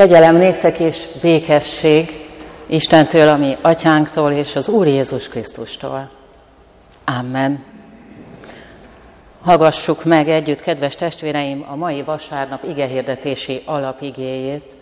[0.00, 2.28] Kegyelem néktek és békesség
[2.66, 6.10] Istentől, ami atyánktól és az Úr Jézus Krisztustól.
[7.04, 7.64] Amen.
[9.42, 14.76] Hallgassuk meg együtt, kedves testvéreim, a mai vasárnap igehirdetési alapigéjét,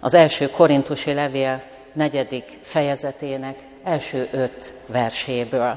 [0.00, 1.62] az első korintusi levél
[1.92, 5.76] negyedik fejezetének első öt verséből.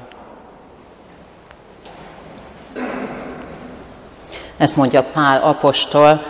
[4.56, 6.22] Ezt mondja Pál apostol,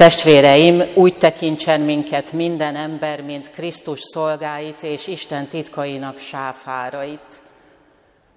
[0.00, 7.42] Testvéreim, úgy tekintsen minket minden ember, mint Krisztus szolgáit és Isten titkainak sáfárait.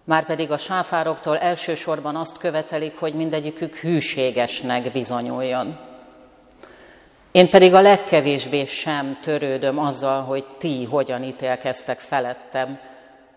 [0.03, 5.79] Márpedig a sáfároktól elsősorban azt követelik, hogy mindegyikük hűségesnek bizonyuljon.
[7.31, 12.79] Én pedig a legkevésbé sem törődöm azzal, hogy ti hogyan ítélkeztek felettem,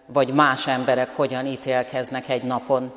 [0.07, 2.93] vagy más emberek hogyan ítélkeznek egy napon.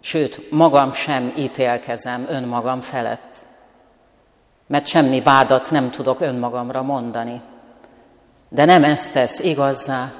[0.00, 3.41] Sőt, magam sem ítélkezem önmagam felett
[4.72, 7.40] mert semmi vádat nem tudok önmagamra mondani.
[8.48, 10.12] De nem ezt tesz igazzá,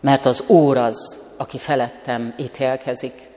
[0.00, 3.28] mert az Úr az, aki felettem ítélkezik.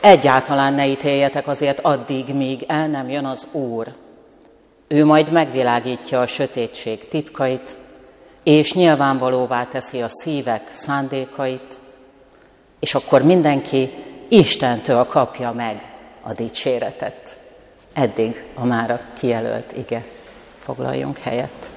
[0.00, 3.94] Egyáltalán ne ítéljetek azért addig, míg el nem jön az Úr.
[4.88, 7.76] Ő majd megvilágítja a sötétség titkait,
[8.42, 11.80] és nyilvánvalóvá teszi a szívek szándékait,
[12.80, 13.90] és akkor mindenki
[14.28, 15.92] Istentől kapja meg
[16.22, 17.40] a dicséretet.
[17.92, 20.04] Eddig a mára kijelölt ige.
[20.58, 21.70] Foglaljunk helyet.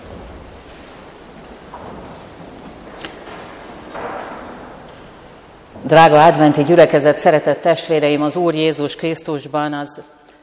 [5.81, 10.01] Drága adventi gyülekezet, szeretett testvéreim, az Úr Jézus Krisztusban az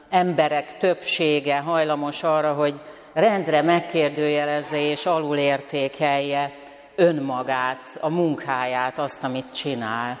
[0.09, 2.81] emberek többsége hajlamos arra, hogy
[3.13, 6.51] rendre megkérdőjelezze és alulértékelje
[6.95, 10.19] önmagát, a munkáját, azt, amit csinál.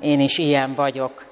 [0.00, 1.29] Én is ilyen vagyok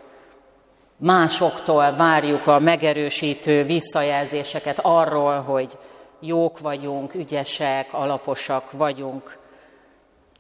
[0.99, 5.79] másoktól várjuk a megerősítő visszajelzéseket arról, hogy
[6.21, 9.39] jók vagyunk, ügyesek, alaposak vagyunk,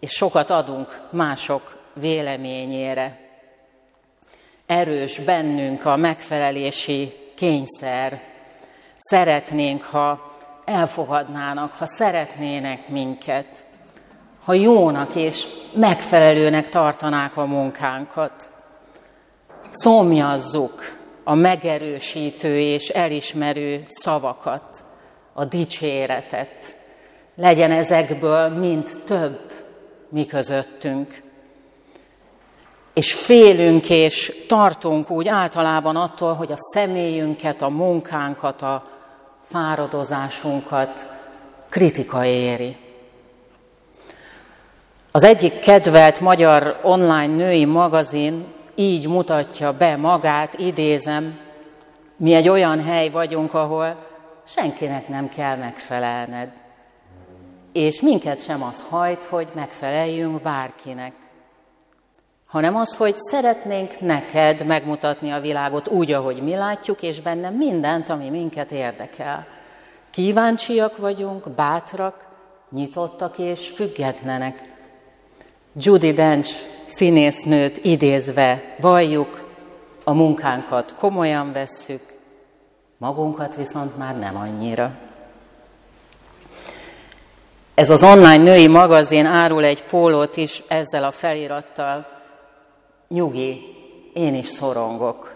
[0.00, 3.20] és sokat adunk mások véleményére.
[4.66, 8.22] Erős bennünk a megfelelési kényszer.
[8.96, 13.66] Szeretnénk, ha elfogadnának, ha szeretnének minket,
[14.44, 18.50] ha jónak és megfelelőnek tartanák a munkánkat
[19.70, 24.84] szomjazzuk a megerősítő és elismerő szavakat,
[25.32, 26.76] a dicséretet.
[27.36, 29.52] Legyen ezekből mind több
[30.08, 31.22] mi közöttünk.
[32.94, 38.82] És félünk és tartunk úgy általában attól, hogy a személyünket, a munkánkat, a
[39.42, 41.06] fáradozásunkat
[41.68, 42.76] kritika éri.
[45.12, 48.46] Az egyik kedvelt magyar online női magazin
[48.78, 51.38] így mutatja be magát, idézem,
[52.16, 54.06] mi egy olyan hely vagyunk, ahol
[54.46, 56.48] senkinek nem kell megfelelned.
[57.72, 61.12] És minket sem az hajt, hogy megfeleljünk bárkinek,
[62.46, 68.08] hanem az, hogy szeretnénk neked megmutatni a világot úgy, ahogy mi látjuk, és benne mindent,
[68.08, 69.46] ami minket érdekel.
[70.10, 72.26] Kíváncsiak vagyunk, bátrak,
[72.70, 74.62] nyitottak és függetlenek.
[75.76, 79.46] Judy Dench színésznőt idézve valljuk,
[80.04, 82.02] a munkánkat komolyan vesszük,
[82.98, 84.92] magunkat viszont már nem annyira.
[87.74, 92.06] Ez az online női magazin árul egy pólót is ezzel a felirattal.
[93.08, 93.60] Nyugi,
[94.14, 95.34] én is szorongok.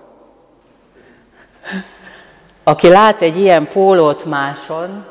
[2.64, 5.04] Aki lát egy ilyen pólót máson,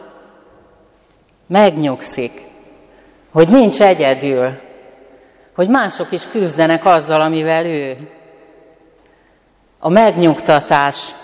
[1.48, 2.46] megnyugszik,
[3.32, 4.60] hogy nincs egyedül,
[5.56, 7.98] hogy mások is küzdenek azzal, amivel ő.
[9.80, 11.16] A megnyugtatás,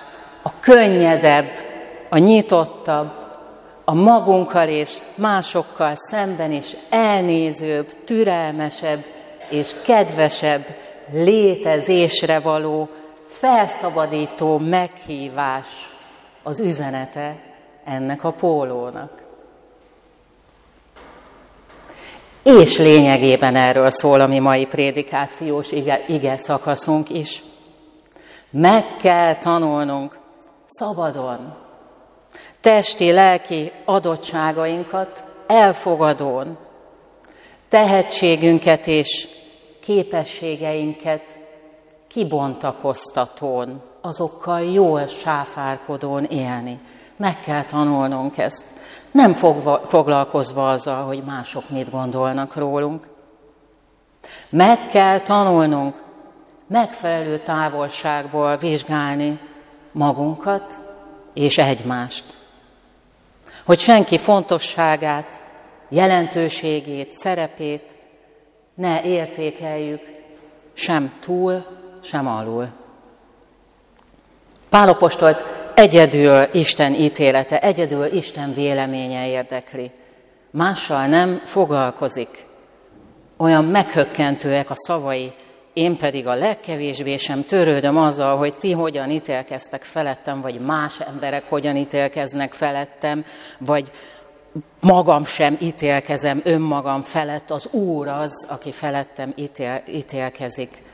[0.41, 1.49] a könnyedebb,
[2.09, 3.11] a nyitottabb,
[3.85, 9.05] a magunkkal és másokkal szemben is elnézőbb, türelmesebb
[9.49, 10.65] és kedvesebb
[11.11, 12.89] létezésre való,
[13.27, 15.67] felszabadító meghívás
[16.43, 17.35] az üzenete
[17.85, 19.26] ennek a pólónak.
[22.55, 27.43] És lényegében erről szól a mi mai prédikációs ige, ige szakaszunk is.
[28.49, 30.19] Meg kell tanulnunk
[30.65, 31.55] szabadon,
[32.61, 36.57] testi, lelki adottságainkat elfogadón,
[37.69, 39.27] tehetségünket és
[39.81, 41.39] képességeinket
[42.07, 46.79] kibontakoztatón, azokkal jól sáfárkodón élni.
[47.17, 48.65] Meg kell tanulnunk ezt.
[49.11, 53.07] Nem fogva, foglalkozva azzal, hogy mások mit gondolnak rólunk.
[54.49, 56.03] Meg kell tanulnunk
[56.67, 59.39] megfelelő távolságból vizsgálni
[59.91, 60.81] magunkat
[61.33, 62.25] és egymást.
[63.65, 65.41] hogy senki fontosságát,
[65.89, 67.97] jelentőségét, szerepét
[68.75, 70.01] ne értékeljük
[70.73, 71.65] sem túl,
[72.01, 72.67] sem alul.
[74.69, 75.43] Pálopostolt
[75.77, 79.91] egyedül Isten ítélete, egyedül Isten véleménye érdekli.
[80.51, 82.45] Mással nem foglalkozik.
[83.37, 85.33] Olyan meghökkentőek a szavai,
[85.73, 91.49] én pedig a legkevésbé sem törődöm azzal, hogy ti hogyan ítélkeztek felettem, vagy más emberek
[91.49, 93.25] hogyan ítélkeznek felettem,
[93.59, 93.91] vagy
[94.79, 100.85] magam sem ítélkezem önmagam felett, az Úr az, aki felettem ítél, ítélkezik.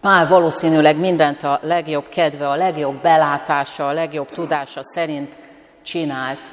[0.00, 5.38] Pál valószínűleg mindent a legjobb kedve, a legjobb belátása, a legjobb tudása szerint
[5.82, 6.52] csinált,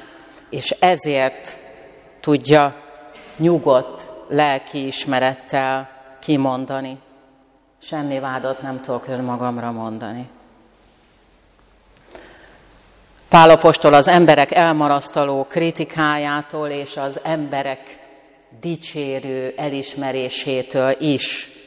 [0.50, 1.58] és ezért
[2.20, 2.74] tudja
[3.36, 5.88] nyugodt lelkiismerettel
[6.20, 6.98] kimondani.
[7.82, 10.28] Semmi vádat nem tudok önmagamra mondani.
[13.28, 17.98] Pálapostól az emberek elmarasztaló kritikájától és az emberek
[18.60, 21.57] dicsérő elismerésétől is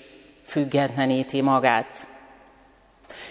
[0.51, 2.07] függetleníti magát.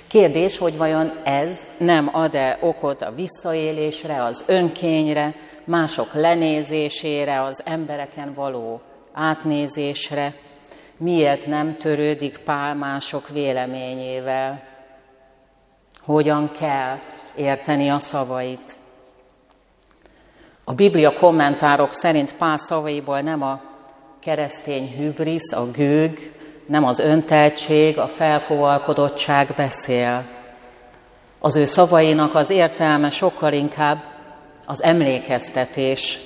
[0.07, 5.35] Kérdés, hogy vajon ez nem ad-e okot a visszaélésre, az önkényre,
[5.65, 8.81] mások lenézésére, az embereken való
[9.13, 10.35] átnézésre?
[10.97, 14.63] Miért nem törődik Pál mások véleményével?
[16.01, 16.99] Hogyan kell
[17.37, 18.73] érteni a szavait?
[20.65, 23.61] A Biblia kommentárok szerint Pál szavaiból nem a
[24.21, 26.40] keresztény hübrisz, a gőg,
[26.71, 30.25] nem az önteltség, a felfogalkodottság beszél.
[31.39, 34.03] Az ő szavainak az értelme sokkal inkább
[34.67, 36.21] az emlékeztetés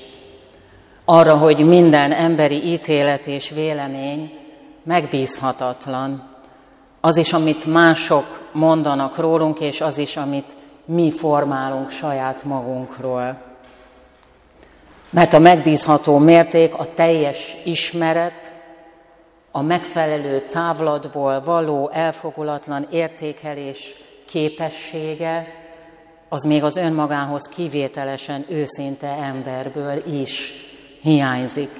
[1.04, 4.32] arra, hogy minden emberi ítélet és vélemény
[4.82, 6.28] megbízhatatlan.
[7.00, 13.36] Az is, amit mások mondanak rólunk, és az is, amit mi formálunk saját magunkról.
[15.10, 18.53] Mert a megbízható mérték a teljes ismeret,
[19.56, 23.94] a megfelelő távlatból való elfogulatlan értékelés
[24.26, 25.54] képessége,
[26.28, 30.52] az még az önmagához kivételesen őszinte emberből is
[31.02, 31.70] hiányzik.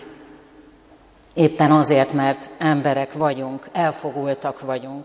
[1.35, 5.05] Éppen azért, mert emberek vagyunk, elfogultak vagyunk.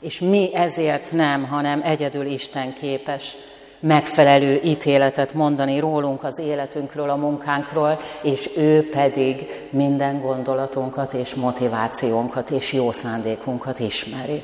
[0.00, 3.36] És mi ezért nem, hanem egyedül Isten képes
[3.82, 12.50] megfelelő ítéletet mondani rólunk, az életünkről, a munkánkról, és ő pedig minden gondolatunkat és motivációnkat
[12.50, 14.42] és jó szándékunkat ismeri.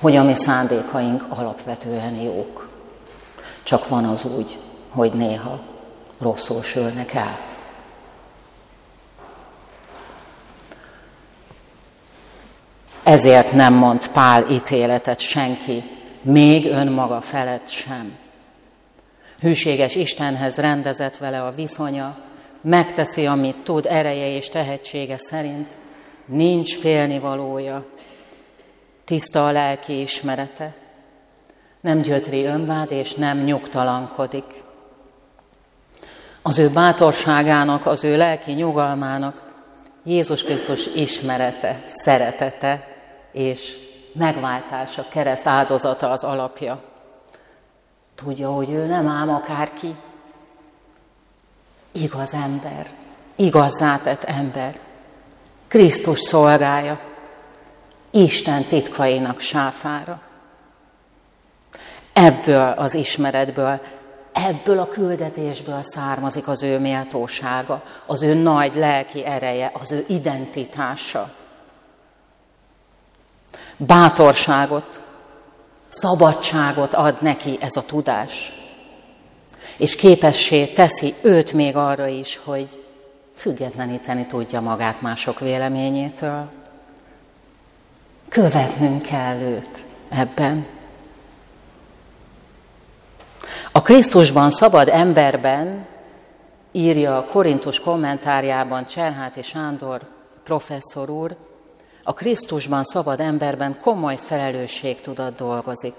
[0.00, 2.68] Hogy a mi szándékaink alapvetően jók.
[3.62, 4.58] Csak van az úgy,
[4.88, 5.60] hogy néha
[6.18, 7.38] rosszul sülnek el.
[13.02, 15.82] Ezért nem mond Pál ítéletet senki,
[16.22, 18.22] még önmaga felett sem.
[19.40, 22.16] Hűséges Istenhez rendezett vele a viszonya,
[22.60, 25.76] megteszi, amit tud ereje és tehetsége szerint,
[26.26, 27.86] nincs félnivalója,
[29.04, 30.74] tiszta a lelki ismerete,
[31.80, 34.62] nem gyötri önvád és nem nyugtalankodik.
[36.42, 39.42] Az ő bátorságának, az ő lelki nyugalmának
[40.04, 42.88] Jézus Krisztus ismerete, szeretete
[43.32, 43.76] és
[44.12, 46.82] megváltása, kereszt áldozata az alapja.
[48.14, 49.94] Tudja, hogy ő nem ám akárki,
[51.92, 52.90] igaz ember,
[53.36, 54.78] igazá tett ember,
[55.68, 57.00] Krisztus szolgája,
[58.10, 60.20] Isten titkainak sáfára.
[62.12, 63.80] Ebből az ismeretből,
[64.32, 71.32] ebből a küldetésből származik az ő méltósága, az ő nagy lelki ereje, az ő identitása.
[73.76, 75.02] Bátorságot,
[75.94, 78.52] szabadságot ad neki ez a tudás.
[79.76, 82.82] És képessé teszi őt még arra is, hogy
[83.34, 86.48] függetleníteni tudja magát mások véleményétől.
[88.28, 90.66] Követnünk kell őt ebben.
[93.72, 95.86] A Krisztusban szabad emberben,
[96.72, 100.00] írja a Korintus kommentárjában Cserháti Sándor
[100.44, 101.36] professzor úr,
[102.04, 105.94] a Krisztusban szabad emberben komoly felelősségtudat dolgozik.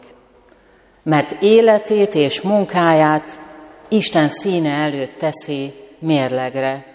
[1.03, 3.39] Mert életét és munkáját
[3.87, 6.85] Isten színe előtt teszi mérlegre,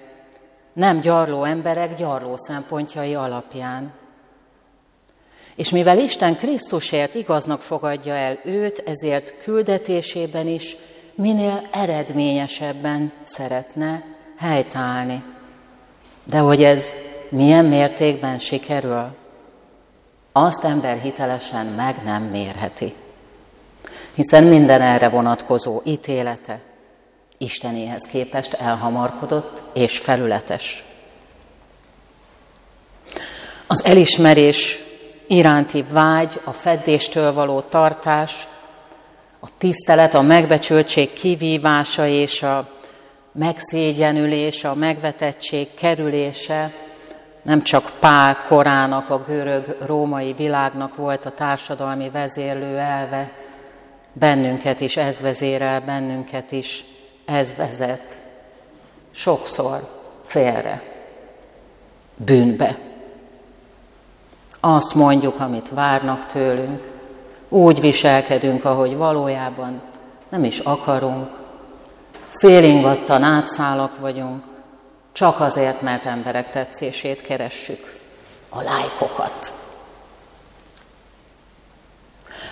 [0.73, 3.93] nem gyarló emberek gyarló szempontjai alapján.
[5.55, 10.77] És mivel Isten Krisztusért igaznak fogadja el őt, ezért küldetésében is
[11.15, 14.05] minél eredményesebben szeretne
[14.39, 15.23] helytállni.
[16.25, 16.95] De hogy ez
[17.31, 19.07] milyen mértékben sikerül,
[20.33, 22.95] azt ember hitelesen meg nem mérheti.
[24.15, 26.61] Hiszen minden erre vonatkozó ítélete,
[27.39, 30.85] Istenéhez képest elhamarkodott és felületes.
[33.67, 34.83] Az elismerés
[35.27, 38.49] iránti vágy, a feddéstől való tartás,
[39.41, 42.69] a tisztelet, a megbecsültség kivívása és a
[43.33, 46.73] megszégyenülés, a megvetettség kerülése
[47.43, 53.31] nem csak Pál korának, a görög-római világnak volt a társadalmi vezérlő elve,
[54.13, 56.85] bennünket is ez vezérel, bennünket is
[57.25, 58.21] ez vezet.
[59.11, 59.89] Sokszor
[60.23, 60.83] félre,
[62.17, 62.79] bűnbe.
[64.61, 66.89] Azt mondjuk, amit várnak tőlünk,
[67.49, 69.81] úgy viselkedünk, ahogy valójában
[70.29, 71.37] nem is akarunk,
[72.29, 74.45] szélingattan átszálak vagyunk,
[75.13, 77.99] csak azért, mert emberek tetszését keressük,
[78.49, 79.53] a lájkokat.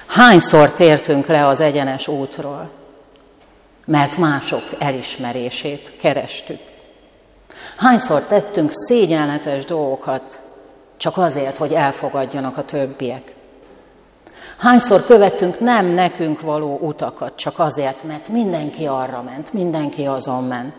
[0.07, 2.71] Hányszor tértünk le az egyenes útról,
[3.85, 6.61] mert mások elismerését kerestük?
[7.77, 10.43] Hányszor tettünk szégyenletes dolgokat,
[10.97, 13.35] csak azért, hogy elfogadjanak a többiek?
[14.59, 20.75] Hányszor követtünk nem nekünk való utakat, csak azért, mert mindenki arra ment, mindenki azon ment?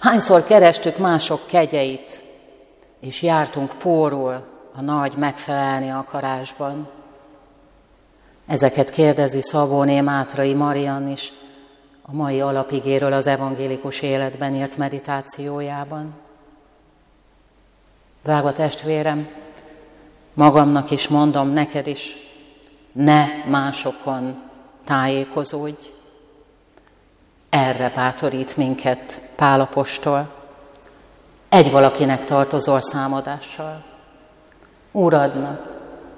[0.00, 2.24] Hányszor kerestük mások kegyeit,
[3.00, 6.88] és jártunk pórul a nagy megfelelni akarásban?
[8.46, 11.32] Ezeket kérdezi Szabóné Mátrai Marian is
[12.02, 16.14] a mai alapigéről az evangélikus életben írt meditációjában.
[18.22, 19.28] Drága testvérem,
[20.34, 22.16] magamnak is mondom, neked is,
[22.92, 24.42] ne másokon
[24.84, 25.95] tájékozódj.
[27.56, 30.34] Erre bátorít minket Pálapostól.
[31.48, 33.84] Egy valakinek tartozol számadással.
[34.92, 35.74] Uradnak,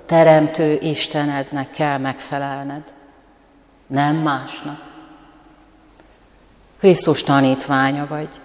[0.07, 2.83] Teremtő Istenednek kell megfelelned,
[3.87, 4.81] nem másnak.
[6.79, 8.41] Krisztus tanítványa vagy.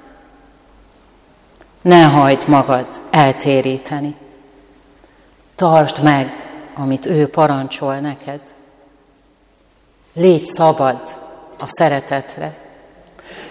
[1.81, 4.15] Ne hagyd magad eltéríteni.
[5.55, 6.33] Tartsd meg,
[6.73, 8.41] amit ő parancsol neked.
[10.13, 11.01] Légy szabad
[11.57, 12.61] a szeretetre.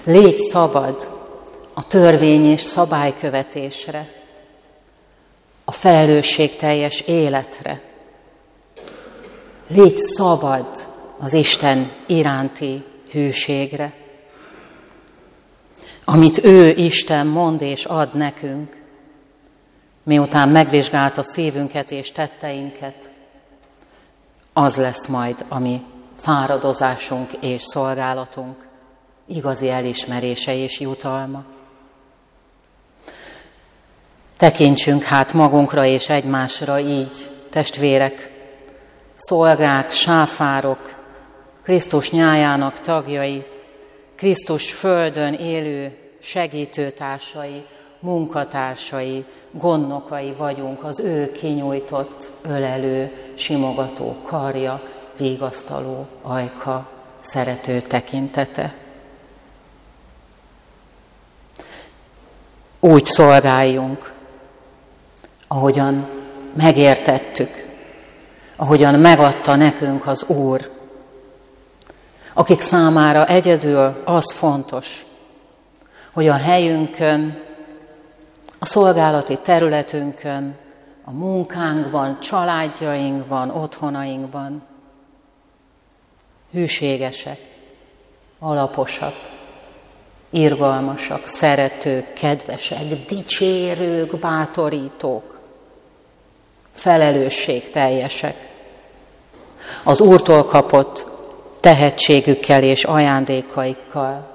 [0.05, 1.11] Légy szabad
[1.75, 4.09] a törvény és szabálykövetésre,
[5.65, 7.81] a felelősségteljes életre.
[9.67, 10.67] Légy szabad
[11.19, 13.93] az Isten iránti hűségre.
[16.05, 18.83] Amit ő Isten mond és ad nekünk,
[20.03, 23.11] miután megvizsgált a szívünket és tetteinket,
[24.53, 25.83] az lesz majd a mi
[26.17, 28.67] fáradozásunk és szolgálatunk,
[29.27, 31.45] igazi elismerése és jutalma.
[34.37, 38.31] Tekintsünk hát magunkra és egymásra így, testvérek,
[39.15, 40.97] szolgák, sáfárok,
[41.63, 43.45] Krisztus nyájának tagjai,
[44.17, 47.65] Krisztus földön élő segítőtársai,
[48.01, 54.83] munkatársai, gondnokai vagyunk, az ő kinyújtott, ölelő, simogató karja,
[55.17, 58.82] végasztaló ajka, szerető tekintete.
[62.85, 64.13] Úgy szolgáljunk,
[65.49, 66.09] ahogyan
[66.55, 67.67] megértettük,
[68.57, 70.71] ahogyan megadta nekünk az Úr,
[72.33, 75.07] akik számára egyedül az fontos,
[76.13, 77.43] hogy a helyünkön,
[78.59, 80.57] a szolgálati területünkön,
[81.05, 84.63] a munkánkban, családjainkban, otthonainkban
[86.51, 87.39] hűségesek,
[88.39, 89.32] alaposak,
[90.33, 95.39] irgalmasak, szeretők, kedvesek, dicsérők, bátorítók,
[96.73, 98.49] felelősségteljesek.
[99.83, 101.07] Az Úrtól kapott
[101.61, 104.31] tehetségükkel és ajándékaikkal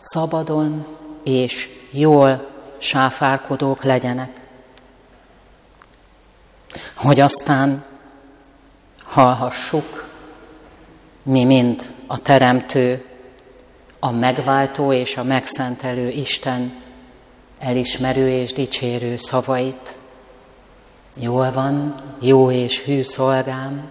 [0.00, 0.86] szabadon
[1.24, 2.48] és jól
[2.78, 4.40] sáfárkodók legyenek.
[6.94, 7.84] Hogy aztán
[9.04, 10.08] hallhassuk,
[11.22, 13.04] mi mind a Teremtő,
[14.04, 16.82] a megváltó és a megszentelő Isten
[17.58, 19.98] elismerő és dicsérő szavait.
[21.16, 23.88] Jól van, jó és hű szolgám,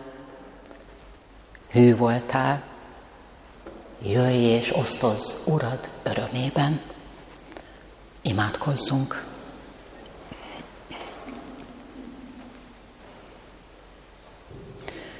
[1.71, 2.63] hű voltál,
[4.05, 6.81] jöjj és osztozz Urad örömében.
[8.21, 9.25] Imádkozzunk!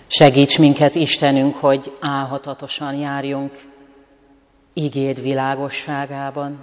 [0.08, 3.71] Segíts minket, Istenünk, hogy álhatatosan járjunk
[4.84, 6.60] igéd világosságában.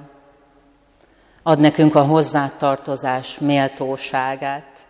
[1.43, 4.87] Ad nekünk a hozzátartozás méltóságát,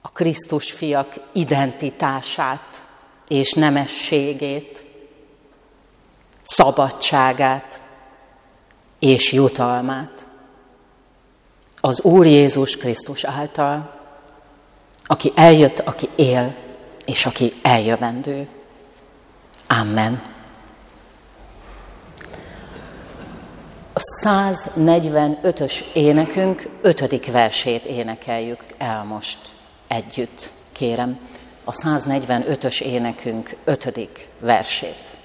[0.00, 2.86] a Krisztus fiak identitását
[3.28, 4.84] és nemességét.
[6.42, 7.82] szabadságát
[8.98, 10.26] és jutalmát
[11.80, 13.94] az Úr Jézus Krisztus által,
[15.04, 16.54] aki eljött, aki él,
[17.04, 18.48] és aki eljövendő.
[19.66, 20.35] Amen.
[23.96, 29.38] A 145-ös énekünk ötödik versét énekeljük el most
[29.88, 31.18] együtt, kérem.
[31.64, 35.16] A 145-ös énekünk ötödik versét.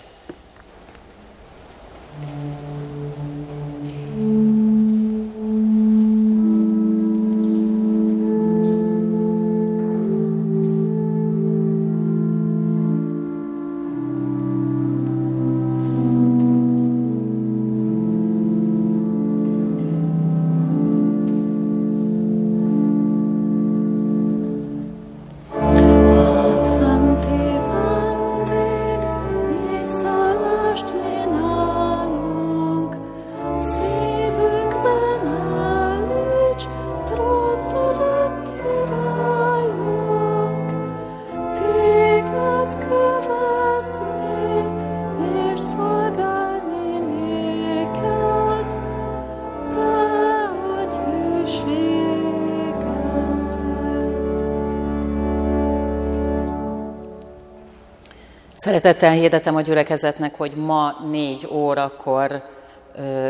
[58.64, 62.44] Szeretettel hirdetem a gyülekezetnek, hogy ma négy órakor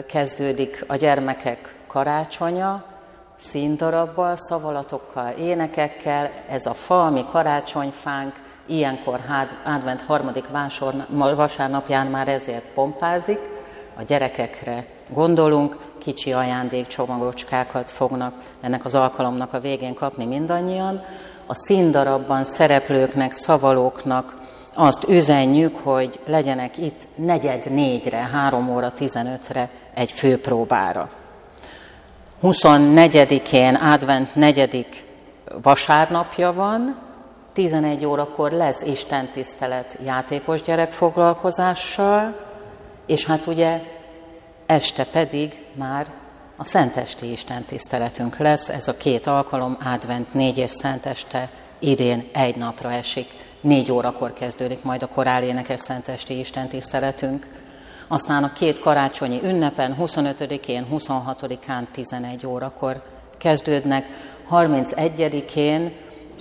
[0.08, 2.84] kezdődik a gyermekek karácsonya,
[3.38, 6.32] színdarabbal, szavalatokkal, énekekkel.
[6.50, 8.34] Ez a fa, ami karácsonyfánk,
[8.66, 9.20] ilyenkor
[9.66, 10.46] advent harmadik
[11.36, 13.40] vasárnapján már ezért pompázik.
[13.98, 21.04] A gyerekekre gondolunk, kicsi ajándékcsomagocskákat fognak ennek az alkalomnak a végén kapni mindannyian.
[21.46, 24.40] A színdarabban szereplőknek, szavalóknak,
[24.76, 31.10] azt üzenjük, hogy legyenek itt negyed négyre, három óra 15-re egy főpróbára.
[32.44, 35.06] 24-én, advent negyedik
[35.62, 36.98] vasárnapja van,
[37.54, 42.36] 11 órakor lesz Isten tisztelet játékos gyerekfoglalkozással,
[43.06, 43.82] és hát ugye
[44.66, 46.08] este pedig már
[46.58, 52.56] a Szentesti Isten tiszteletünk lesz, ez a két alkalom, advent négy és Szenteste idén egy
[52.56, 53.41] napra esik.
[53.62, 57.48] Négy órakor kezdődik majd a korál énekes szentesti Isten tiszteletünk.
[58.08, 63.04] Aztán a két karácsonyi ünnepen, 25-én, 26-án 11 órakor
[63.38, 64.06] kezdődnek.
[64.52, 65.92] 31-én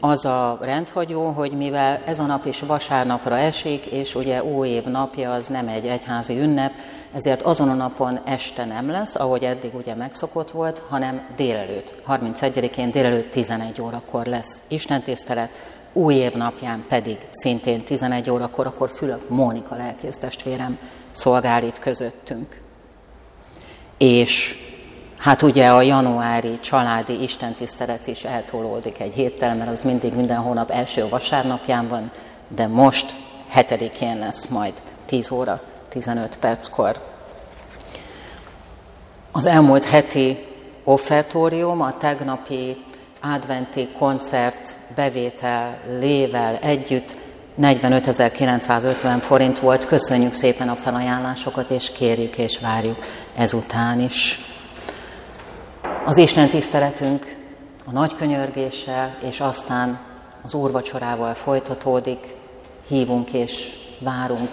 [0.00, 5.32] az a rendhagyó, hogy mivel ez a nap is vasárnapra esik, és ugye új napja
[5.32, 6.72] az nem egy egyházi ünnep,
[7.12, 11.94] ezért azon a napon este nem lesz, ahogy eddig ugye megszokott volt, hanem délelőtt.
[12.08, 19.28] 31-én délelőtt 11 órakor lesz istentisztelet, új év napján pedig szintén 11 órakor, akkor Fülöp
[19.28, 20.78] Mónika lelkész testvérem
[21.10, 22.60] szolgál itt közöttünk.
[23.98, 24.56] És
[25.18, 30.70] hát ugye a januári családi istentisztelet is eltolódik egy héttel, mert az mindig minden hónap
[30.70, 32.10] első vasárnapján van,
[32.48, 33.14] de most
[33.48, 34.72] hetedikén lesz majd
[35.06, 37.08] 10 óra 15 perckor.
[39.32, 40.46] Az elmúlt heti
[40.84, 42.84] offertórium, a tegnapi
[43.20, 47.16] adventi koncert bevétel lével együtt
[47.62, 49.84] 45.950 forint volt.
[49.84, 52.98] Köszönjük szépen a felajánlásokat, és kérjük és várjuk
[53.34, 54.44] ezután is.
[56.04, 57.36] Az Isten tiszteletünk
[57.86, 59.98] a nagy könyörgéssel, és aztán
[60.42, 62.34] az úrvacsorával folytatódik.
[62.88, 64.50] Hívunk és várunk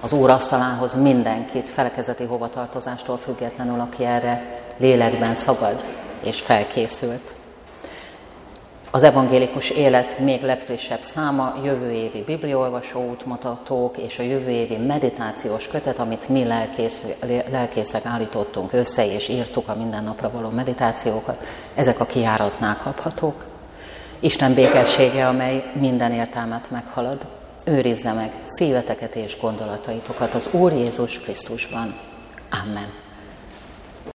[0.00, 5.80] az Úr asztalához mindenkit, felekezeti hovatartozástól függetlenül, aki erre lélekben szabad
[6.22, 7.34] és felkészült.
[8.94, 15.68] Az evangélikus élet még legfrissebb száma, jövő évi bibliolvasó útmutatók és a jövő évi meditációs
[15.68, 17.06] kötet, amit mi lelkész,
[17.50, 23.44] lelkészek állítottunk össze és írtuk a mindennapra való meditációkat, ezek a kiáratnál kaphatók.
[24.20, 27.26] Isten békessége, amely minden értelmet meghalad,
[27.64, 31.94] őrizze meg szíveteket és gondolataitokat az Úr Jézus Krisztusban.
[32.62, 33.01] Amen.